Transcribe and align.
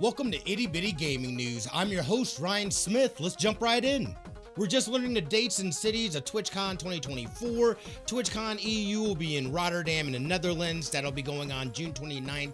Welcome 0.00 0.30
to 0.30 0.38
Itty 0.48 0.68
Bitty 0.68 0.92
Gaming 0.92 1.34
News. 1.34 1.66
I'm 1.74 1.88
your 1.88 2.04
host, 2.04 2.38
Ryan 2.38 2.70
Smith. 2.70 3.18
Let's 3.18 3.34
jump 3.34 3.60
right 3.60 3.84
in. 3.84 4.14
We're 4.56 4.68
just 4.68 4.86
learning 4.86 5.12
the 5.12 5.20
dates 5.20 5.58
and 5.58 5.74
cities 5.74 6.14
of 6.14 6.24
TwitchCon 6.24 6.78
2024. 6.78 7.76
TwitchCon 8.06 8.60
EU 8.62 9.00
will 9.00 9.16
be 9.16 9.38
in 9.38 9.50
Rotterdam 9.50 10.06
in 10.06 10.12
the 10.12 10.20
Netherlands. 10.20 10.88
That'll 10.88 11.10
be 11.10 11.20
going 11.20 11.50
on 11.50 11.72
June 11.72 11.92
29th 11.92 12.52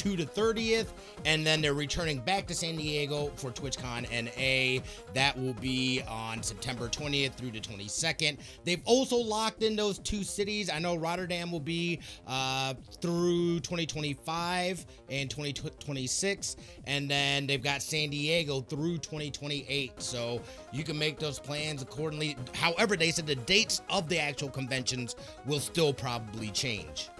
2 0.00 0.16
to 0.16 0.24
30th, 0.24 0.86
and 1.26 1.46
then 1.46 1.60
they're 1.60 1.74
returning 1.74 2.20
back 2.20 2.46
to 2.46 2.54
San 2.54 2.74
Diego 2.74 3.30
for 3.36 3.50
TwitchCon 3.50 4.08
NA. 4.10 4.82
That 5.12 5.38
will 5.38 5.52
be 5.52 6.00
on 6.08 6.42
September 6.42 6.88
20th 6.88 7.34
through 7.34 7.50
the 7.50 7.60
22nd. 7.60 8.38
They've 8.64 8.80
also 8.86 9.16
locked 9.16 9.62
in 9.62 9.76
those 9.76 9.98
two 9.98 10.24
cities. 10.24 10.70
I 10.70 10.78
know 10.78 10.96
Rotterdam 10.96 11.52
will 11.52 11.60
be 11.60 12.00
uh, 12.26 12.72
through 13.02 13.60
2025 13.60 14.86
and 15.10 15.28
2026, 15.28 16.56
and 16.86 17.10
then 17.10 17.46
they've 17.46 17.62
got 17.62 17.82
San 17.82 18.08
Diego 18.08 18.62
through 18.62 18.96
2028. 18.98 20.00
So 20.00 20.40
you 20.72 20.82
can 20.82 20.98
make 20.98 21.18
those 21.18 21.38
plans 21.38 21.82
accordingly. 21.82 22.38
However, 22.54 22.96
they 22.96 23.10
said 23.10 23.26
the 23.26 23.34
dates 23.34 23.82
of 23.90 24.08
the 24.08 24.18
actual 24.18 24.48
conventions 24.48 25.14
will 25.44 25.60
still 25.60 25.92
probably 25.92 26.48
change. 26.52 27.10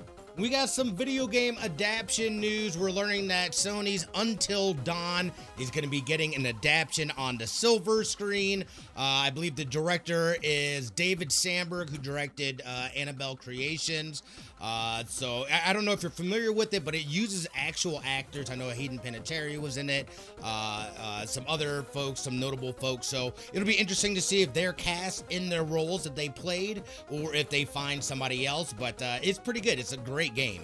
We 0.41 0.49
got 0.49 0.71
some 0.71 0.95
video 0.95 1.27
game 1.27 1.59
adaptation 1.61 2.41
news. 2.41 2.79
We're 2.79 2.91
learning 2.91 3.29
that 3.29 3.53
Sony's 3.53 4.07
Until 4.15 4.73
Dawn 4.73 5.31
is 5.59 5.71
going 5.71 5.85
to 5.85 5.91
be 5.91 6.01
getting 6.01 6.35
an 6.35 6.47
adaptation 6.47 7.13
on 7.19 7.37
the 7.37 7.47
silver 7.47 8.05
screen. 8.05 8.63
Uh, 8.97 9.27
I 9.27 9.31
believe 9.31 9.55
the 9.55 9.67
director 9.67 10.37
is 10.43 10.91
David 10.93 11.31
Sandberg, 11.31 11.91
who 11.91 11.99
directed 11.99 12.63
uh, 12.65 12.89
Annabelle 12.97 13.37
Creations. 13.37 14.23
Uh, 14.61 15.05
so 15.07 15.47
I, 15.51 15.71
I, 15.71 15.73
don't 15.73 15.87
know 15.87 15.93
if 15.93 16.03
you're 16.03 16.11
familiar 16.11 16.53
with 16.53 16.75
it, 16.75 16.85
but 16.85 16.95
it 16.95 17.07
uses 17.07 17.47
actual 17.55 18.03
actors. 18.05 18.51
I 18.51 18.57
know 18.57 18.69
Hayden 18.69 18.99
Panettiere 18.99 19.59
was 19.59 19.79
in 19.79 19.89
it, 19.89 20.07
uh, 20.43 20.87
uh, 21.01 21.25
some 21.25 21.45
other 21.49 21.83
folks, 21.85 22.21
some 22.21 22.39
notable 22.39 22.73
folks. 22.75 23.07
So 23.07 23.33
it'll 23.55 23.67
be 23.67 23.75
interesting 23.75 24.15
to 24.17 24.21
see 24.21 24.43
if 24.43 24.53
they're 24.53 24.75
cast 24.75 25.25
in 25.31 25.49
their 25.49 25.65
roles 25.65 26.05
that 26.05 26.15
they 26.15 26.29
played 26.29 26.83
or 27.11 27.35
if 27.35 27.49
they 27.49 27.65
find 27.65 28.05
somebody 28.05 28.47
else. 28.47 28.75
But 28.75 29.01
uh, 29.01 29.19
it's 29.23 29.39
pretty 29.39 29.63
good. 29.63 29.79
It's 29.79 29.93
a 29.93 29.99
great 29.99 30.30
game. 30.31 30.63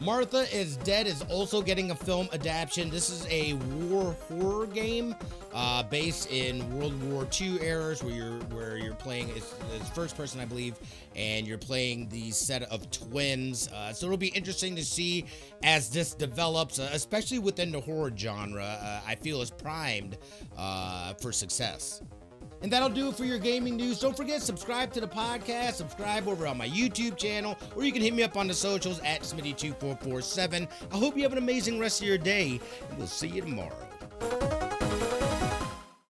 Martha 0.00 0.46
is 0.54 0.76
Dead 0.78 1.06
is 1.06 1.22
also 1.30 1.62
getting 1.62 1.90
a 1.90 1.94
film 1.94 2.28
adaptation. 2.32 2.90
This 2.90 3.10
is 3.10 3.26
a 3.30 3.54
war 3.54 4.16
horror 4.28 4.66
game 4.66 5.14
uh, 5.54 5.82
based 5.84 6.30
in 6.30 6.76
World 6.76 7.00
War 7.04 7.26
II 7.40 7.62
eras, 7.62 8.02
where 8.02 8.12
you're 8.12 8.40
where 8.50 8.76
you're 8.76 8.94
playing 8.94 9.30
it's 9.30 9.54
first 9.90 10.16
person, 10.16 10.40
I 10.40 10.44
believe, 10.44 10.74
and 11.14 11.46
you're 11.46 11.58
playing 11.58 12.08
the 12.08 12.32
set 12.32 12.64
of 12.64 12.90
twins. 12.90 13.68
Uh, 13.68 13.92
so 13.92 14.06
it'll 14.06 14.18
be 14.18 14.28
interesting 14.28 14.74
to 14.76 14.84
see 14.84 15.26
as 15.62 15.90
this 15.90 16.12
develops, 16.12 16.78
uh, 16.78 16.90
especially 16.92 17.38
within 17.38 17.70
the 17.70 17.80
horror 17.80 18.12
genre. 18.14 18.64
Uh, 18.64 19.00
I 19.06 19.14
feel 19.14 19.40
is 19.42 19.50
primed 19.50 20.18
uh, 20.58 21.14
for 21.14 21.30
success. 21.32 22.02
And 22.64 22.72
that'll 22.72 22.88
do 22.88 23.10
it 23.10 23.14
for 23.14 23.26
your 23.26 23.36
gaming 23.36 23.76
news. 23.76 24.00
Don't 24.00 24.16
forget, 24.16 24.40
subscribe 24.40 24.90
to 24.94 25.00
the 25.02 25.06
podcast, 25.06 25.74
subscribe 25.74 26.26
over 26.26 26.46
on 26.46 26.56
my 26.56 26.66
YouTube 26.66 27.18
channel, 27.18 27.58
or 27.76 27.84
you 27.84 27.92
can 27.92 28.00
hit 28.00 28.14
me 28.14 28.22
up 28.22 28.38
on 28.38 28.48
the 28.48 28.54
socials 28.54 29.00
at 29.00 29.20
Smitty2447. 29.20 30.66
I 30.90 30.96
hope 30.96 31.14
you 31.14 31.24
have 31.24 31.32
an 31.32 31.38
amazing 31.38 31.78
rest 31.78 32.00
of 32.00 32.08
your 32.08 32.16
day, 32.16 32.58
and 32.88 32.96
we'll 32.96 33.06
see 33.06 33.28
you 33.28 33.42
tomorrow. 33.42 33.76